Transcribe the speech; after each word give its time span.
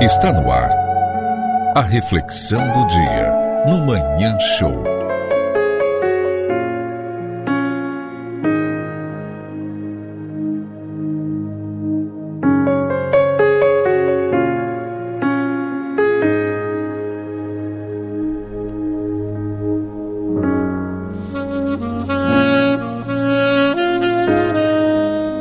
Está 0.00 0.32
no 0.32 0.50
ar. 0.50 0.70
A 1.74 1.82
reflexão 1.82 2.66
do 2.72 2.86
dia 2.86 3.64
no 3.68 3.84
Manhã 3.84 4.34
Show. 4.40 4.82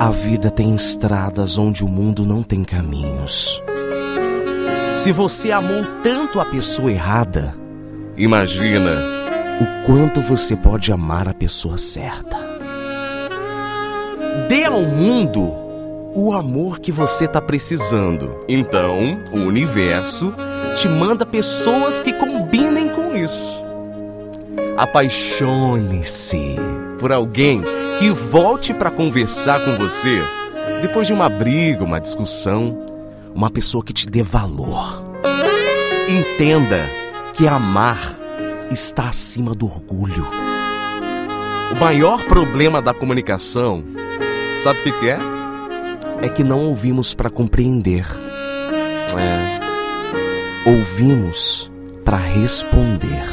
A 0.02 0.12
vida 0.12 0.52
tem 0.52 0.76
estradas 0.76 1.58
onde 1.58 1.86
o 1.86 1.88
mundo 1.88 2.26
não 2.26 2.44
tem 2.44 2.66
caminhos. 2.66 3.64
Se 4.94 5.12
você 5.12 5.52
amou 5.52 5.86
tanto 6.04 6.40
a 6.40 6.46
pessoa 6.46 6.92
errada, 6.92 7.56
imagina 8.18 8.92
o 9.62 9.86
quanto 9.86 10.22
você 10.22 10.56
pode 10.56 10.92
amar 10.92 11.28
a 11.28 11.34
pessoa 11.34 11.78
certa. 11.78 12.38
Dê 14.48 14.66
ao 14.66 14.82
mundo 14.82 15.54
o 16.16 16.34
amor 16.34 16.80
que 16.80 16.92
você 16.92 17.26
está 17.26 17.42
precisando. 17.42 18.40
Então, 18.48 19.20
o 19.32 19.38
universo 19.38 20.34
te 20.76 20.88
manda 20.88 21.26
pessoas 21.26 22.04
que 22.04 22.14
combinem 22.14 22.90
com 22.90 23.16
isso. 23.16 23.64
Apaixone-se 24.76 26.56
por 27.00 27.12
alguém 27.12 27.62
que 28.00 28.10
volte 28.10 28.74
para 28.74 28.90
conversar 28.90 29.64
com 29.64 29.78
você 29.78 30.22
depois 30.82 31.08
de 31.08 31.14
uma 31.14 31.30
briga, 31.30 31.84
uma 31.84 32.00
discussão, 32.00 32.89
uma 33.40 33.50
pessoa 33.50 33.82
que 33.82 33.94
te 33.94 34.10
dê 34.10 34.22
valor. 34.22 35.02
Entenda 36.10 36.78
que 37.34 37.48
amar 37.48 38.14
está 38.70 39.08
acima 39.08 39.56
do 39.56 39.66
orgulho. 39.66 40.28
O 41.72 41.80
maior 41.80 42.22
problema 42.26 42.82
da 42.82 42.94
comunicação, 42.94 43.82
sabe 44.62 44.80
o 44.80 45.00
que, 45.00 45.10
é? 45.10 45.18
É 46.22 46.28
que 46.28 46.44
não 46.44 46.66
ouvimos 46.66 47.14
para 47.14 47.30
compreender. 47.30 48.06
É. 49.18 50.70
Ouvimos 50.70 51.72
para 52.04 52.18
responder. 52.18 53.24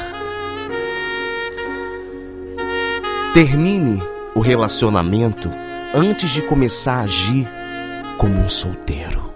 Termine 3.35 4.01
o 4.37 4.41
relacionamento 4.41 5.51
antes 5.93 6.31
de 6.31 6.43
começar 6.43 7.01
a 7.01 7.03
agir 7.03 7.49
como 8.19 8.39
um 8.39 8.49
solteiro. 8.49 9.36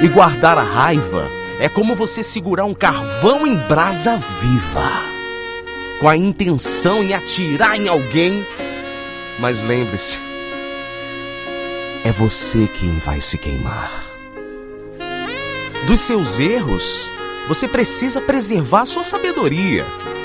E 0.00 0.08
guardar 0.08 0.56
a 0.56 0.62
raiva 0.62 1.28
é 1.58 1.68
como 1.68 1.94
você 1.94 2.22
segurar 2.22 2.64
um 2.64 2.74
carvão 2.74 3.46
em 3.46 3.56
brasa 3.56 4.16
viva, 4.40 5.02
com 6.00 6.08
a 6.08 6.16
intenção 6.16 7.02
em 7.02 7.12
atirar 7.12 7.76
em 7.76 7.88
alguém. 7.88 8.46
Mas 9.38 9.62
lembre-se, 9.62 10.18
é 12.04 12.12
você 12.12 12.68
quem 12.78 12.98
vai 12.98 13.20
se 13.20 13.36
queimar. 13.36 14.04
Dos 15.86 16.00
seus 16.00 16.38
erros, 16.38 17.10
você 17.48 17.66
precisa 17.66 18.20
preservar 18.20 18.84
sua 18.84 19.02
sabedoria, 19.02 19.84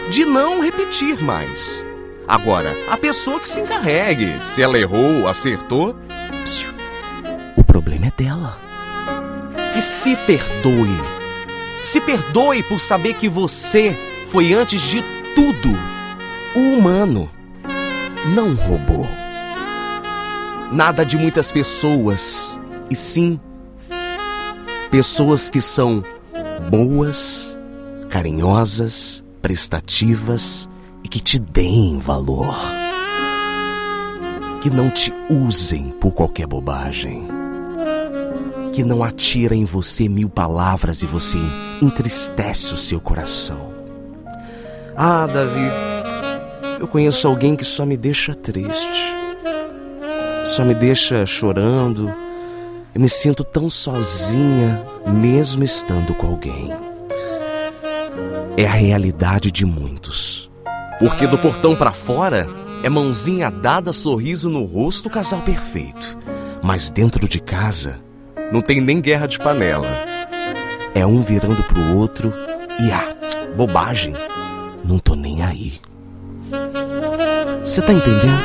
de 0.09 0.25
não 0.25 0.61
repetir 0.61 1.22
mais. 1.23 1.86
Agora, 2.27 2.75
a 2.89 2.98
pessoa 2.98 3.39
que 3.39 3.50
se 3.50 3.59
encarregue, 3.59 4.44
se 4.44 4.61
ela 4.61 4.77
errou, 4.77 5.27
acertou, 5.27 5.95
problema 7.73 8.05
é 8.05 8.13
dela. 8.16 8.59
E 9.75 9.81
se 9.81 10.16
perdoe. 10.16 10.95
Se 11.81 11.99
perdoe 11.99 12.61
por 12.61 12.80
saber 12.80 13.15
que 13.15 13.27
você 13.27 13.97
foi, 14.27 14.53
antes 14.53 14.80
de 14.80 15.03
tudo, 15.33 15.75
humano, 16.55 17.27
não 18.36 18.49
um 18.49 18.53
robô. 18.53 19.08
Nada 20.71 21.03
de 21.03 21.17
muitas 21.17 21.52
pessoas, 21.52 22.59
e 22.92 22.95
sim 22.95 23.39
pessoas 24.92 25.49
que 25.49 25.59
são 25.59 26.03
boas, 26.69 27.58
carinhosas, 28.08 29.23
prestativas 29.42 30.69
e 31.03 31.08
que 31.08 31.19
te 31.19 31.39
deem 31.39 31.98
valor. 31.98 32.55
Que 34.61 34.69
não 34.69 34.92
te 34.92 35.11
usem 35.27 35.89
por 35.99 36.11
qualquer 36.11 36.45
bobagem. 36.45 37.42
Que 38.73 38.84
não 38.84 39.04
atirem 39.04 39.61
em 39.61 39.66
você 39.66 40.10
mil 40.10 40.28
palavras 40.28 41.04
e 41.04 41.06
você 41.06 41.38
entristece 41.82 42.73
o 42.73 42.78
seu 42.78 43.00
coração. 43.00 43.72
Ah, 44.95 45.28
Davi, 45.28 45.70
eu 46.80 46.88
conheço 46.88 47.28
alguém 47.28 47.56
que 47.56 47.64
só 47.64 47.86
me 47.86 47.95
deixa 47.95 48.34
triste. 48.34 49.14
Só 50.44 50.66
me 50.66 50.73
deixa 50.73 51.26
chorando. 51.26 52.14
Eu 52.94 53.00
me 53.00 53.08
sinto 53.08 53.44
tão 53.44 53.70
sozinha, 53.70 54.84
mesmo 55.08 55.64
estando 55.64 56.14
com 56.14 56.28
alguém. 56.28 56.70
É 58.58 58.66
a 58.66 58.73
realidade 58.73 59.52
de 59.52 59.66
muitos. 59.66 60.52
Porque 61.00 61.26
do 61.26 61.38
portão 61.38 61.76
para 61.76 61.92
fora 61.92 62.48
é 62.84 62.90
mãozinha 62.90 63.50
dada, 63.50 63.94
sorriso 63.94 64.50
no 64.50 64.66
rosto, 64.66 65.10
casal 65.10 65.42
perfeito. 65.42 66.17
Mas 66.61 66.90
dentro 66.90 67.28
de 67.28 67.40
casa 67.40 68.02
não 68.53 68.61
tem 68.61 68.80
nem 68.80 69.02
guerra 69.02 69.27
de 69.27 69.39
panela. 69.39 69.87
É 70.93 71.03
um 71.03 71.23
virando 71.23 71.64
pro 71.64 71.97
outro 71.97 72.31
e 72.80 72.91
ah, 72.91 73.15
bobagem. 73.58 74.14
Não 74.86 74.99
tô 74.99 75.15
nem 75.15 75.41
aí. 75.41 75.73
Você 77.63 77.81
tá 77.81 77.92
entendendo? 77.92 78.43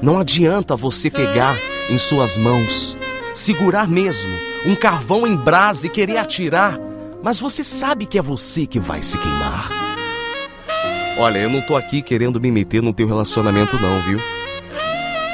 Não 0.00 0.20
adianta 0.20 0.76
você 0.76 1.10
pegar 1.10 1.56
em 1.90 1.98
suas 1.98 2.38
mãos, 2.38 2.96
segurar 3.34 3.88
mesmo 3.88 4.30
um 4.64 4.76
carvão 4.76 5.26
em 5.26 5.34
brasa 5.34 5.88
e 5.88 5.90
querer 5.90 6.18
atirar, 6.18 6.78
mas 7.24 7.40
você 7.40 7.64
sabe 7.64 8.06
que 8.06 8.16
é 8.16 8.22
você 8.22 8.66
que 8.66 8.78
vai 8.78 9.02
se 9.02 9.18
queimar. 9.18 9.68
Olha, 11.18 11.38
eu 11.38 11.50
não 11.50 11.60
tô 11.60 11.74
aqui 11.74 12.02
querendo 12.02 12.40
me 12.40 12.52
meter 12.52 12.80
no 12.80 12.92
teu 12.92 13.08
relacionamento 13.08 13.76
não, 13.80 14.00
viu? 14.02 14.20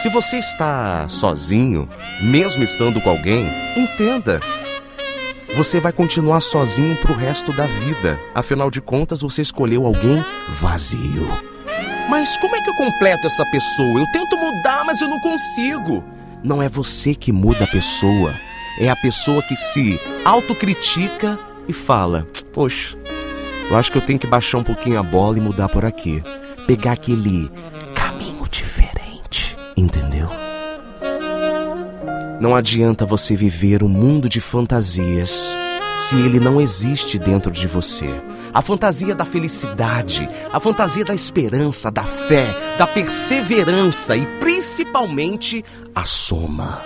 Se 0.02 0.08
você 0.08 0.38
está 0.38 1.08
sozinho, 1.08 1.88
mesmo 2.20 2.64
estando 2.64 3.00
com 3.00 3.08
alguém, 3.08 3.46
entenda. 3.76 4.40
Você 5.54 5.78
vai 5.78 5.92
continuar 5.92 6.40
sozinho 6.40 6.96
pro 6.96 7.14
resto 7.14 7.52
da 7.52 7.66
vida. 7.66 8.18
Afinal 8.34 8.68
de 8.68 8.80
contas, 8.80 9.22
você 9.22 9.42
escolheu 9.42 9.86
alguém 9.86 10.20
vazio. 10.48 11.28
Mas 12.10 12.36
como 12.38 12.56
é 12.56 12.60
que 12.60 12.70
eu 12.70 12.74
completo 12.74 13.28
essa 13.28 13.44
pessoa? 13.52 14.00
Eu 14.00 14.06
tento 14.12 14.36
mudar, 14.36 14.82
mas 14.84 15.00
eu 15.00 15.06
não 15.06 15.20
consigo. 15.20 16.02
Não 16.42 16.60
é 16.60 16.68
você 16.68 17.14
que 17.14 17.30
muda 17.30 17.62
a 17.62 17.68
pessoa, 17.68 18.34
é 18.80 18.90
a 18.90 18.96
pessoa 18.96 19.40
que 19.40 19.54
se 19.54 20.00
autocritica 20.24 21.38
e 21.68 21.72
fala: 21.72 22.26
Poxa, 22.52 22.98
eu 23.70 23.76
acho 23.76 23.92
que 23.92 23.98
eu 23.98 24.02
tenho 24.02 24.18
que 24.18 24.26
baixar 24.26 24.58
um 24.58 24.64
pouquinho 24.64 24.98
a 24.98 25.02
bola 25.04 25.38
e 25.38 25.40
mudar 25.40 25.68
por 25.68 25.84
aqui. 25.84 26.24
Pegar 26.66 26.92
aquele 26.92 27.48
entendeu? 29.76 30.28
Não 32.40 32.54
adianta 32.54 33.06
você 33.06 33.36
viver 33.36 33.82
um 33.82 33.88
mundo 33.88 34.28
de 34.28 34.40
fantasias 34.40 35.56
se 35.96 36.16
ele 36.16 36.40
não 36.40 36.60
existe 36.60 37.18
dentro 37.18 37.52
de 37.52 37.66
você. 37.66 38.08
A 38.52 38.60
fantasia 38.60 39.14
da 39.14 39.24
felicidade, 39.24 40.28
a 40.52 40.58
fantasia 40.58 41.04
da 41.04 41.14
esperança, 41.14 41.90
da 41.90 42.04
fé, 42.04 42.46
da 42.76 42.86
perseverança 42.86 44.16
e 44.16 44.26
principalmente 44.40 45.64
a 45.94 46.04
soma. 46.04 46.80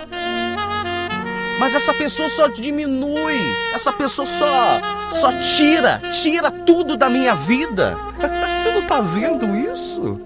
Mas 1.59 1.73
essa 1.73 1.93
pessoa 1.93 2.29
só 2.29 2.47
diminui, 2.47 3.39
essa 3.73 3.91
pessoa 3.91 4.25
só 4.25 4.79
só 5.11 5.31
tira, 5.39 6.01
tira 6.11 6.51
tudo 6.51 6.95
da 6.95 7.09
minha 7.09 7.33
vida. 7.33 7.97
Você 8.53 8.71
não 8.71 8.83
tá 8.83 9.01
vendo 9.01 9.55
isso? 9.55 10.21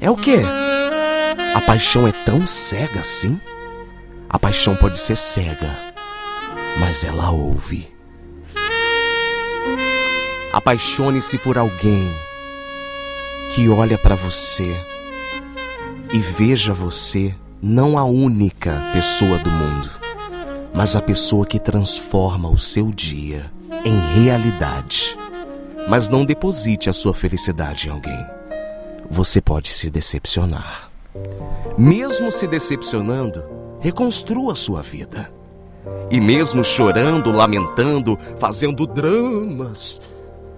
É 0.00 0.10
o 0.10 0.16
quê? 0.16 0.42
A 1.54 1.60
paixão 1.60 2.06
é 2.06 2.12
tão 2.12 2.46
cega 2.46 3.00
assim? 3.00 3.40
A 4.28 4.38
paixão 4.38 4.76
pode 4.76 4.96
ser 4.96 5.16
cega, 5.16 5.76
mas 6.78 7.04
ela 7.04 7.30
ouve. 7.30 7.92
Apaixone-se 10.52 11.38
por 11.38 11.58
alguém 11.58 12.12
que 13.54 13.68
olha 13.68 13.98
para 13.98 14.14
você 14.14 14.76
e 16.12 16.18
veja 16.18 16.72
você 16.72 17.34
não 17.60 17.98
a 17.98 18.04
única 18.04 18.80
pessoa 18.92 19.38
do 19.38 19.50
mundo, 19.50 19.88
mas 20.72 20.94
a 20.94 21.02
pessoa 21.02 21.44
que 21.44 21.58
transforma 21.58 22.48
o 22.48 22.58
seu 22.58 22.92
dia 22.92 23.50
em 23.84 24.22
realidade. 24.22 25.16
Mas 25.88 26.08
não 26.08 26.24
deposite 26.24 26.88
a 26.88 26.92
sua 26.92 27.14
felicidade 27.14 27.88
em 27.88 27.90
alguém. 27.90 28.26
Você 29.10 29.40
pode 29.40 29.72
se 29.72 29.90
decepcionar. 29.90 30.89
Mesmo 31.76 32.30
se 32.30 32.46
decepcionando, 32.46 33.44
reconstrua 33.80 34.54
sua 34.54 34.82
vida. 34.82 35.32
E 36.10 36.20
mesmo 36.20 36.62
chorando, 36.62 37.30
lamentando, 37.30 38.18
fazendo 38.38 38.86
dramas, 38.86 40.00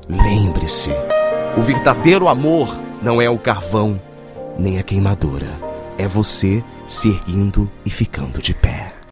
lembre-se: 0.09 0.91
o 1.57 1.61
verdadeiro 1.61 2.29
amor 2.29 2.77
não 3.03 3.21
é 3.21 3.29
o 3.29 3.39
carvão, 3.39 4.01
nem 4.59 4.79
a 4.79 4.83
queimadura. 4.83 5.61
É 5.99 6.07
você 6.07 6.65
se 6.87 7.09
e 7.85 7.91
ficando 7.91 8.41
de 8.41 8.55
pé. 8.55 8.92